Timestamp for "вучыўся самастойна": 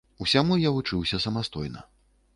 0.77-1.89